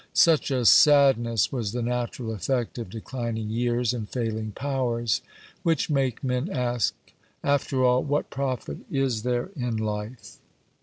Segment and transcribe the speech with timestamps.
[0.13, 5.21] Such a sadness was the natural effect of declining years and failing powers,
[5.61, 6.95] which make men ask,
[7.43, 10.37] 'After all, what profit is there in life?'